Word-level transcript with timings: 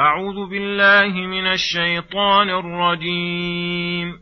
أعوذ 0.00 0.50
بالله 0.50 1.26
من 1.26 1.46
الشيطان 1.46 2.50
الرجيم. 2.50 4.12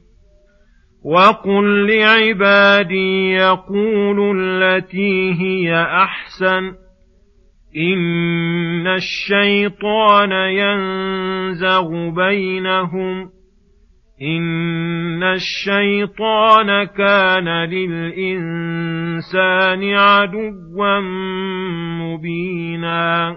وقل 1.04 1.96
لعبادي 1.96 3.32
يقولوا 3.32 4.34
التي 4.36 5.34
هي 5.40 5.82
أحسن. 5.82 6.72
إن 7.76 8.86
الشيطان 8.86 10.32
ينزغ 10.32 12.10
بينهم. 12.10 13.30
إن 14.22 15.22
الشيطان 15.22 16.84
كان 16.84 17.48
للإنسان 17.48 18.74
عدوا 19.94 21.00
مبينا. 22.00 23.36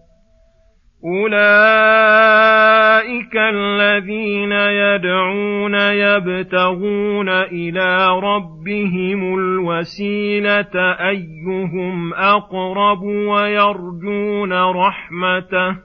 اولئك 1.05 1.31
الذين 3.35 4.51
يدعون 4.51 5.75
يبتغون 5.75 7.29
إلى 7.29 8.19
ربهم 8.23 9.39
الوسيله 9.39 10.75
ايهم 11.09 12.13
اقرب 12.13 13.01
ويرجون 13.01 14.53
رحمته 14.53 15.77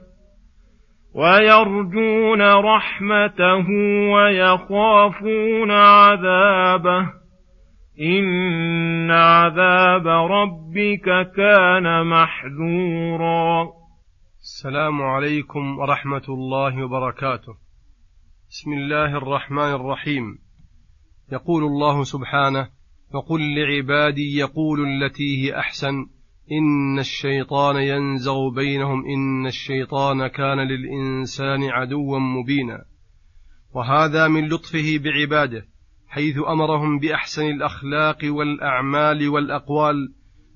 ويرجون 1.15 2.41
رحمته 2.41 3.69
ويخافون 4.13 5.71
عذابه 5.71 7.05
ان 8.01 9.11
عذاب 9.11 10.07
ربك 10.07 11.31
كان 11.35 12.07
محذورا 12.07 13.76
السلام 14.47 15.01
عليكم 15.01 15.79
ورحمة 15.79 16.23
الله 16.29 16.85
وبركاته. 16.85 17.53
بسم 18.49 18.73
الله 18.73 19.17
الرحمن 19.17 19.71
الرحيم. 19.73 20.39
يقول 21.31 21.63
الله 21.63 22.03
سبحانه: 22.03 22.69
فقل 23.13 23.39
لعبادي 23.55 24.37
يقول 24.37 24.79
التي 24.87 25.43
هي 25.43 25.59
أحسن 25.59 25.93
إن 26.51 26.99
الشيطان 26.99 27.75
ينزغ 27.75 28.49
بينهم 28.49 29.05
إن 29.05 29.47
الشيطان 29.47 30.27
كان 30.27 30.59
للإنسان 30.59 31.63
عدوا 31.63 32.19
مبينا. 32.19 32.85
وهذا 33.73 34.27
من 34.27 34.47
لطفه 34.49 34.97
بعباده 35.03 35.67
حيث 36.07 36.37
أمرهم 36.47 36.99
بأحسن 36.99 37.45
الأخلاق 37.45 38.17
والأعمال 38.23 39.29
والأقوال 39.29 40.13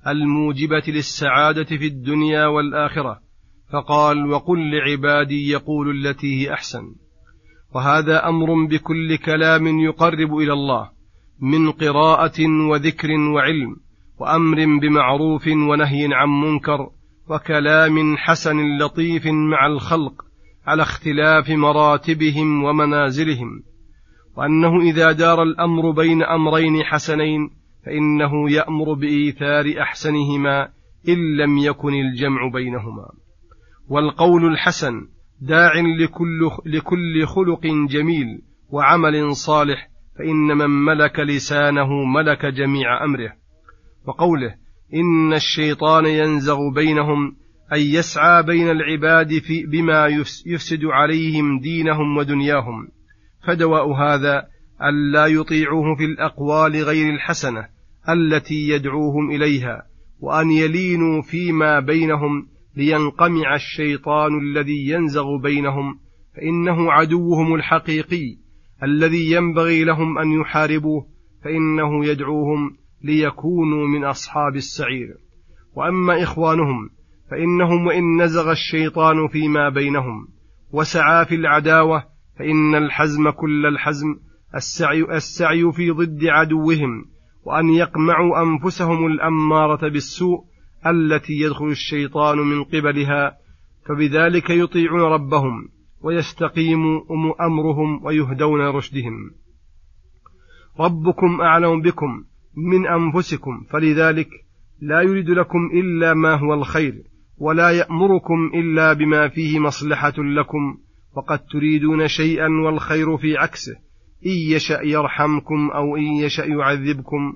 الموجبة 0.08 0.84
للسعادة 0.88 1.78
في 1.78 1.88
الدنيا 1.88 2.46
والآخرة. 2.46 3.31
فقال 3.74 4.32
وقل 4.32 4.72
لعبادي 4.72 5.50
يقول 5.50 6.08
التي 6.08 6.42
هي 6.42 6.54
أحسن. 6.54 6.96
وهذا 7.76 8.28
أمر 8.28 8.66
بكل 8.66 9.16
كلام 9.16 9.80
يقرب 9.80 10.38
إلى 10.38 10.54
الله 10.54 10.90
من 11.42 11.72
قراءة 11.72 12.48
وذكر 12.70 13.12
وعلم 13.12 13.76
وأمر 14.20 14.80
بمعروف 14.82 15.48
ونهي 15.48 16.10
عن 16.14 16.30
منكر 16.30 16.90
وكلام 17.30 18.18
حسن 18.18 18.78
لطيف 18.78 19.28
مع 19.28 19.66
الخلق 19.68 20.14
على 20.68 20.82
اختلاف 20.82 21.50
مراتبهم 21.50 22.64
ومنازلهم. 22.64 23.64
وأنه 24.38 24.82
إذا 24.82 25.12
دار 25.12 25.44
الأمر 25.44 25.92
بين 25.92 26.24
أمرين 26.24 26.84
حسنين 26.84 27.50
فإنه 27.86 28.52
يأمر 28.52 28.94
بإيثار 28.94 29.82
أحسنهما 29.82 30.70
إن 31.10 31.38
لم 31.38 31.58
يكن 31.58 31.94
الجمع 31.94 32.48
بينهما. 32.54 33.22
والقول 33.92 34.46
الحسن 34.46 35.08
داع 35.42 35.74
لكل, 36.00 36.50
لكل 36.66 37.26
خلق 37.26 37.62
جميل 37.90 38.42
وعمل 38.70 39.36
صالح 39.36 39.90
فإن 40.18 40.58
من 40.58 40.70
ملك 40.70 41.20
لسانه 41.20 42.04
ملك 42.04 42.46
جميع 42.46 43.04
أمره. 43.04 43.34
وقوله 44.08 44.56
إن 44.94 45.34
الشيطان 45.34 46.06
ينزغ 46.06 46.58
بينهم 46.76 47.36
أي 47.74 47.94
يسعى 47.94 48.44
بين 48.44 48.70
العباد 48.70 49.40
في 49.40 49.66
بما 49.66 50.08
يفسد 50.46 50.86
عليهم 50.86 51.60
دينهم 51.60 52.18
ودنياهم. 52.18 52.88
فدواء 53.48 53.92
هذا 53.92 54.48
ألا 54.84 55.26
يطيعوه 55.26 55.96
في 55.96 56.06
الأقوال 56.06 56.84
غير 56.84 57.14
الحسنة 57.14 57.68
التي 58.10 58.70
يدعوهم 58.70 59.32
إليها 59.32 59.84
وأن 60.20 60.52
يلينوا 60.52 61.22
فيما 61.22 61.80
بينهم 61.80 62.52
لينقمع 62.76 63.56
الشيطان 63.56 64.40
الذي 64.40 64.90
ينزغ 64.90 65.38
بينهم 65.38 66.00
فإنه 66.36 66.92
عدوهم 66.92 67.56
الحقيقي 67.56 68.38
الذي 68.84 69.32
ينبغي 69.32 69.84
لهم 69.84 70.18
أن 70.18 70.32
يحاربوه 70.32 71.08
فإنه 71.44 72.06
يدعوهم 72.06 72.78
ليكونوا 73.04 73.88
من 73.88 74.04
أصحاب 74.04 74.56
السعير. 74.56 75.08
وأما 75.74 76.24
إخوانهم 76.24 76.90
فإنهم 77.32 77.88
وإن 77.88 78.22
نزغ 78.22 78.52
الشيطان 78.52 79.28
فيما 79.28 79.70
بينهم 79.70 80.28
وسعى 80.72 81.26
في 81.26 81.36
العداوة 81.36 82.04
فإن 82.40 82.76
الحزم 82.76 83.30
كل 83.30 83.66
الحزم 83.66 84.08
السعي, 84.56 85.02
السعي 85.02 85.72
في 85.72 85.92
ضد 85.92 86.26
عدوهم 86.26 87.06
وأن 87.44 87.70
يقمعوا 87.70 88.42
أنفسهم 88.44 89.06
الأمارة 89.06 89.90
بالسوء 89.90 90.51
التي 90.88 91.34
يدخل 91.34 91.68
الشيطان 91.68 92.38
من 92.38 92.64
قبلها 92.64 93.38
فبذلك 93.86 94.50
يطيعون 94.50 95.02
ربهم 95.02 95.70
ويستقيم 96.02 96.82
أمرهم 97.42 98.06
ويهدون 98.06 98.62
رشدهم. 98.62 99.32
ربكم 100.80 101.42
أعلم 101.42 101.82
بكم 101.82 102.24
من 102.58 102.88
أنفسكم 102.88 103.64
فلذلك 103.70 104.30
لا 104.82 105.02
يريد 105.02 105.30
لكم 105.30 105.70
إلا 105.74 106.14
ما 106.14 106.36
هو 106.36 106.54
الخير 106.54 106.94
ولا 107.38 107.70
يأمركم 107.70 108.52
إلا 108.54 108.94
بما 108.94 109.28
فيه 109.28 109.60
مصلحة 109.60 110.14
لكم 110.18 110.78
وقد 111.16 111.40
تريدون 111.40 112.08
شيئا 112.08 112.48
والخير 112.66 113.18
في 113.18 113.38
عكسه 113.38 113.76
إن 114.26 114.56
يشأ 114.56 114.82
يرحمكم 114.84 115.72
أو 115.72 115.98
إن 115.98 116.04
يشأ 116.04 116.46
يعذبكم 116.46 117.36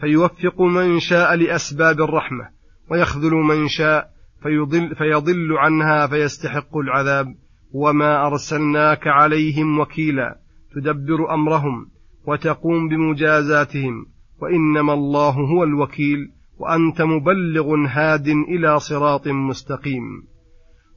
فيوفق 0.00 0.60
من 0.60 1.00
شاء 1.00 1.34
لأسباب 1.34 2.00
الرحمة. 2.00 2.59
ويخذل 2.90 3.32
من 3.32 3.68
شاء 3.68 4.10
فيضل, 4.42 4.94
فيضل 4.94 5.58
عنها 5.58 6.06
فيستحق 6.06 6.76
العذاب. 6.76 7.34
وما 7.72 8.26
أرسلناك 8.26 9.06
عليهم 9.06 9.80
وكيلا 9.80 10.38
تدبر 10.74 11.34
أمرهم 11.34 11.86
وتقوم 12.26 12.88
بمجازاتهم. 12.88 14.06
وإنما 14.42 14.94
الله 14.94 15.30
هو 15.30 15.64
الوكيل 15.64 16.18
وأنت 16.58 17.02
مبلغ 17.02 17.74
هاد 17.88 18.28
إلى 18.28 18.80
صراط 18.80 19.28
مستقيم. 19.28 20.30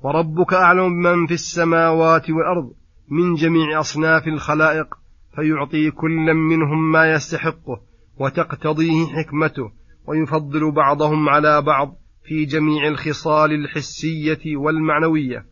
وربك 0.03 0.53
أعلم 0.53 0.91
من 0.93 1.27
في 1.27 1.33
السماوات 1.33 2.29
والأرض 2.29 2.71
من 3.09 3.33
جميع 3.35 3.79
أصناف 3.79 4.27
الخلائق 4.27 4.87
فيعطي 5.35 5.91
كلا 5.91 6.33
منهم 6.33 6.91
ما 6.91 7.11
يستحقه 7.11 7.81
وتقتضيه 8.19 9.05
حكمته 9.05 9.71
ويفضل 10.07 10.71
بعضهم 10.71 11.29
على 11.29 11.61
بعض 11.61 11.95
في 12.27 12.45
جميع 12.45 12.87
الخصال 12.87 13.51
الحسية 13.51 14.57
والمعنوية 14.57 15.45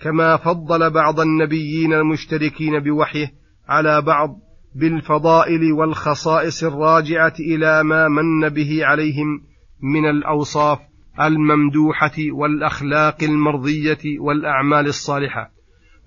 كما 0.00 0.36
فضل 0.36 0.90
بعض 0.90 1.20
النبيين 1.20 1.92
المشتركين 1.92 2.78
بوحيه 2.78 3.32
على 3.68 4.02
بعض 4.02 4.38
بالفضائل 4.74 5.72
والخصائص 5.72 6.64
الراجعة 6.64 7.34
إلى 7.40 7.84
ما 7.84 8.08
من 8.08 8.48
به 8.48 8.84
عليهم 8.84 9.40
من 9.82 10.10
الأوصاف 10.10 10.78
الممدوحة 11.20 12.16
والأخلاق 12.32 13.22
المرضية 13.22 14.20
والأعمال 14.20 14.86
الصالحة. 14.86 15.50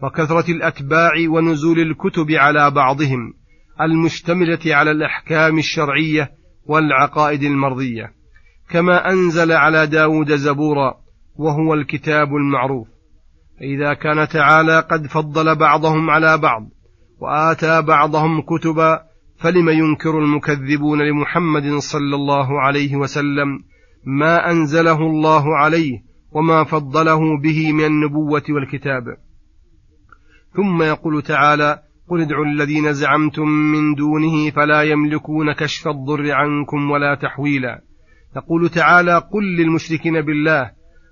وكثرة 0.03 0.51
الأتباع 0.51 1.11
ونزول 1.29 1.79
الكتب 1.79 2.31
على 2.31 2.71
بعضهم 2.71 3.33
المشتملة 3.81 4.59
على 4.65 4.91
الأحكام 4.91 5.57
الشرعية 5.57 6.31
والعقائد 6.65 7.43
المرضية 7.43 8.11
كما 8.69 9.11
أنزل 9.11 9.51
على 9.51 9.87
داود 9.87 10.35
زبورا 10.35 10.93
وهو 11.35 11.73
الكتاب 11.73 12.35
المعروف. 12.35 12.87
فإذا 13.59 13.93
كان 13.93 14.27
تعالى 14.27 14.79
قد 14.79 15.07
فضل 15.07 15.55
بعضهم 15.55 16.09
على 16.09 16.37
بعض 16.37 16.69
وآتى 17.19 17.81
بعضهم 17.81 18.41
كتبا 18.41 19.01
فلم 19.37 19.69
ينكر 19.69 20.19
المكذبون 20.19 21.01
لمحمد 21.01 21.77
صلى 21.77 22.15
الله 22.15 22.61
عليه 22.61 22.95
وسلم 22.95 23.63
ما 24.05 24.51
أنزله 24.51 24.97
الله 25.01 25.57
عليه 25.57 26.03
وما 26.31 26.63
فضله 26.63 27.19
به 27.43 27.73
من 27.73 27.85
النبوة 27.85 28.43
والكتاب. 28.49 29.03
ثم 30.55 30.81
يقول 30.81 31.21
تعالى 31.21 31.79
قل 32.09 32.21
ادعوا 32.21 32.45
الذين 32.45 32.93
زعمتم 32.93 33.47
من 33.47 33.95
دونه 33.95 34.49
فلا 34.49 34.81
يملكون 34.81 35.53
كشف 35.53 35.87
الضر 35.87 36.31
عنكم 36.31 36.91
ولا 36.91 37.15
تحويلا. 37.15 37.81
يقول 38.35 38.69
تعالى 38.69 39.17
قل 39.17 39.43
للمشركين 39.57 40.21
بالله 40.21 40.71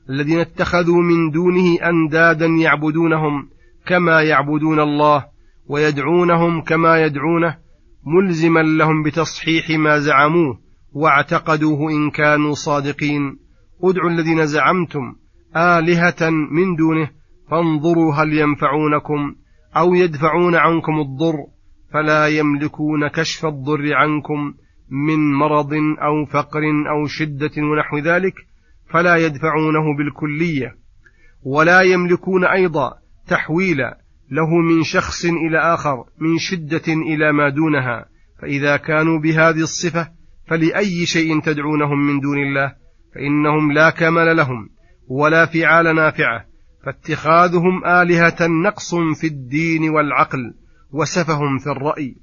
الذين 0.09 0.39
اتخذوا 0.39 1.01
من 1.01 1.31
دونه 1.31 1.77
أندادا 1.89 2.45
يعبدونهم 2.45 3.49
كما 3.85 4.21
يعبدون 4.21 4.79
الله 4.79 5.25
ويدعونهم 5.67 6.61
كما 6.61 7.01
يدعونه 7.01 7.57
ملزما 8.05 8.59
لهم 8.59 9.03
بتصحيح 9.03 9.69
ما 9.69 9.99
زعموه 9.99 10.59
واعتقدوه 10.93 11.91
إن 11.91 12.09
كانوا 12.09 12.53
صادقين. 12.53 13.39
ادعوا 13.83 14.09
الذين 14.09 14.45
زعمتم 14.45 15.15
آلهة 15.55 16.29
من 16.29 16.75
دونه 16.75 17.09
فانظروا 17.51 18.13
هل 18.13 18.33
ينفعونكم. 18.33 19.35
أو 19.77 19.93
يدفعون 19.93 20.55
عنكم 20.55 20.99
الضر 20.99 21.35
فلا 21.93 22.27
يملكون 22.27 23.07
كشف 23.07 23.45
الضر 23.45 23.93
عنكم 23.93 24.53
من 24.89 25.33
مرض 25.33 25.73
أو 25.73 26.25
فقر 26.25 26.61
أو 26.89 27.07
شدة 27.07 27.51
ونحو 27.57 27.97
ذلك 27.97 28.33
فلا 28.89 29.15
يدفعونه 29.15 29.97
بالكلية. 29.97 30.75
ولا 31.43 31.81
يملكون 31.81 32.45
أيضا 32.45 32.93
تحويلا 33.27 33.97
له 34.31 34.55
من 34.55 34.83
شخص 34.83 35.25
إلى 35.25 35.57
آخر 35.57 36.03
من 36.19 36.37
شدة 36.37 36.93
إلى 36.93 37.31
ما 37.31 37.49
دونها. 37.49 38.05
فإذا 38.41 38.77
كانوا 38.77 39.19
بهذه 39.19 39.61
الصفة 39.61 40.07
فلأي 40.47 41.05
شيء 41.05 41.41
تدعونهم 41.41 42.07
من 42.07 42.19
دون 42.19 42.37
الله 42.37 42.73
فإنهم 43.15 43.71
لا 43.71 43.89
كمال 43.89 44.37
لهم 44.37 44.69
ولا 45.09 45.45
فعال 45.45 45.95
نافعة. 45.95 46.45
فاتخاذهم 46.87 47.85
آلهة 47.85 48.47
نقص 48.65 48.95
في 48.95 49.27
الدين 49.27 49.89
والعقل 49.89 50.53
وسفه 50.91 51.39
في 51.59 51.67
الرأي. 51.67 52.15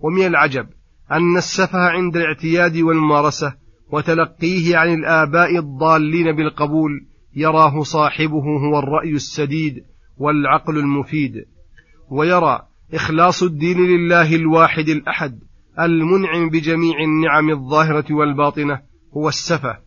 ومن 0.00 0.26
العجب 0.26 0.66
أن 1.12 1.36
السفه 1.36 1.78
عند 1.78 2.16
الاعتياد 2.16 2.76
والممارسة 2.76 3.54
وتلقيه 3.90 4.76
عن 4.76 4.94
الآباء 4.94 5.58
الضالين 5.58 6.36
بالقبول 6.36 7.06
يراه 7.36 7.82
صاحبه 7.82 8.44
هو 8.68 8.78
الرأي 8.78 9.10
السديد 9.10 9.84
والعقل 10.18 10.78
المفيد. 10.78 11.44
ويرى 12.10 12.62
إخلاص 12.94 13.42
الدين 13.42 13.86
لله 13.86 14.34
الواحد 14.34 14.88
الأحد 14.88 15.38
المنعم 15.80 16.48
بجميع 16.48 16.94
النعم 17.00 17.50
الظاهرة 17.50 18.14
والباطنة 18.14 18.80
هو 19.16 19.28
السفه. 19.28 19.78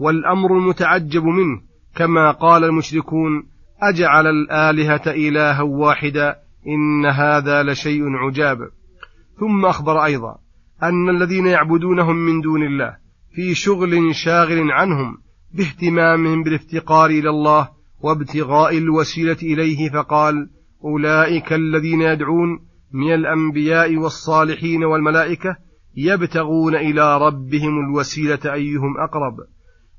والأمر 0.00 0.58
المتعجب 0.58 1.24
منه 1.24 1.60
كما 1.94 2.30
قال 2.30 2.64
المشركون 2.64 3.51
أجعل 3.82 4.26
الآلهة 4.26 5.02
إلها 5.06 5.62
واحدا 5.62 6.36
إن 6.66 7.06
هذا 7.06 7.62
لشيء 7.62 8.16
عجاب. 8.16 8.58
ثم 9.40 9.66
أخبر 9.66 10.04
أيضا 10.04 10.38
أن 10.82 11.08
الذين 11.08 11.46
يعبدونهم 11.46 12.16
من 12.16 12.40
دون 12.40 12.62
الله 12.62 12.96
في 13.34 13.54
شغل 13.54 14.14
شاغل 14.14 14.70
عنهم 14.70 15.18
باهتمامهم 15.54 16.42
بالافتقار 16.42 17.10
إلى 17.10 17.30
الله 17.30 17.68
وابتغاء 18.00 18.78
الوسيلة 18.78 19.36
إليه 19.42 19.90
فقال 19.90 20.50
أولئك 20.84 21.52
الذين 21.52 22.02
يدعون 22.02 22.60
من 22.92 23.14
الأنبياء 23.14 23.96
والصالحين 23.96 24.84
والملائكة 24.84 25.56
يبتغون 25.96 26.74
إلى 26.74 27.18
ربهم 27.18 27.80
الوسيلة 27.80 28.52
أيهم 28.52 28.96
أقرب 28.98 29.36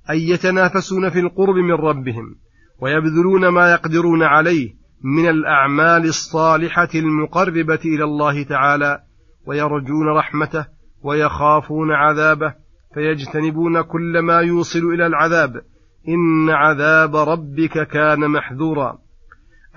اي 0.10 0.30
يتنافسون 0.30 1.10
في 1.10 1.20
القرب 1.20 1.56
من 1.56 1.74
ربهم 1.74 2.36
ويبذلون 2.84 3.48
ما 3.48 3.72
يقدرون 3.72 4.24
عليه 4.24 4.74
من 5.04 5.30
الأعمال 5.30 6.06
الصالحة 6.06 6.90
المقربة 6.96 7.80
إلى 7.86 8.04
الله 8.04 8.44
تعالى 8.44 9.00
ويرجون 9.46 10.08
رحمته 10.08 10.66
ويخافون 11.04 11.92
عذابه 11.92 12.54
فيجتنبون 12.94 13.82
كل 13.82 14.20
ما 14.20 14.40
يوصل 14.40 14.80
إلى 14.80 15.08
العذاب. 15.08 15.62
إن 16.08 16.50
عذاب 16.50 17.16
ربك 17.16 17.88
كان 17.88 18.20
محذورا. 18.20 18.98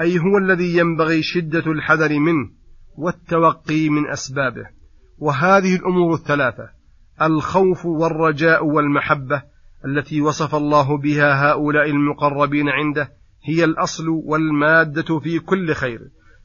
أي 0.00 0.18
هو 0.18 0.38
الذي 0.38 0.76
ينبغي 0.76 1.22
شدة 1.22 1.72
الحذر 1.72 2.18
منه 2.18 2.50
والتوقي 2.96 3.88
من 3.88 4.08
أسبابه. 4.08 4.66
وهذه 5.18 5.76
الأمور 5.76 6.14
الثلاثة 6.14 6.68
الخوف 7.22 7.86
والرجاء 7.86 8.66
والمحبة 8.66 9.42
التي 9.84 10.20
وصف 10.20 10.54
الله 10.54 10.98
بها 10.98 11.50
هؤلاء 11.50 11.90
المقربين 11.90 12.68
عنده 12.68 13.12
هي 13.44 13.64
الأصل 13.64 14.08
والمادة 14.08 15.18
في 15.18 15.38
كل 15.38 15.72
خير. 15.74 16.00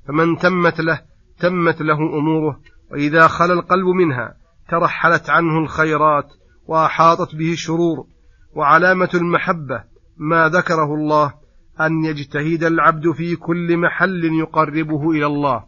فمن 0.07 0.37
تمت 0.37 0.81
له 0.81 1.01
تمت 1.39 1.81
له 1.81 2.17
أموره 2.19 2.59
وإذا 2.91 3.27
خلا 3.27 3.53
القلب 3.53 3.87
منها 3.87 4.33
ترحلت 4.69 5.29
عنه 5.29 5.59
الخيرات 5.59 6.33
وأحاطت 6.67 7.35
به 7.35 7.51
الشرور. 7.51 8.05
وعلامة 8.55 9.09
المحبة 9.13 9.83
ما 10.17 10.49
ذكره 10.49 10.95
الله 10.95 11.33
أن 11.81 12.05
يجتهد 12.05 12.63
العبد 12.63 13.11
في 13.11 13.35
كل 13.35 13.77
محل 13.77 14.23
يقربه 14.39 15.11
إلى 15.11 15.25
الله 15.25 15.63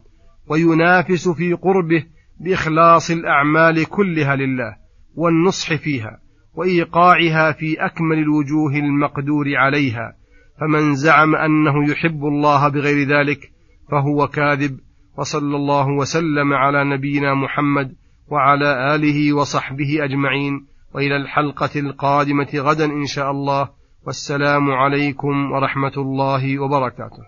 وينافس 0.46 1.28
في 1.28 1.52
قربه 1.52 2.06
بإخلاص 2.40 3.10
الأعمال 3.10 3.84
كلها 3.84 4.36
لله 4.36 4.76
والنصح 5.14 5.74
فيها. 5.74 6.23
وإيقاعها 6.56 7.52
في 7.52 7.76
أكمل 7.86 8.18
الوجوه 8.18 8.72
المقدور 8.74 9.56
عليها 9.56 10.16
فمن 10.60 10.94
زعم 10.94 11.34
أنه 11.34 11.90
يحب 11.90 12.24
الله 12.24 12.68
بغير 12.68 13.08
ذلك 13.08 13.52
فهو 13.90 14.28
كاذب 14.28 14.78
وصلى 15.18 15.56
الله 15.56 15.88
وسلم 15.88 16.52
على 16.52 16.84
نبينا 16.84 17.34
محمد 17.34 17.94
وعلى 18.28 18.94
آله 18.94 19.32
وصحبه 19.32 20.04
أجمعين 20.04 20.66
وإلى 20.94 21.16
الحلقة 21.16 21.80
القادمة 21.80 22.48
غدا 22.54 22.84
إن 22.84 23.06
شاء 23.06 23.30
الله 23.30 23.68
والسلام 24.06 24.70
عليكم 24.70 25.52
ورحمة 25.52 25.92
الله 25.96 26.58
وبركاته. 26.58 27.24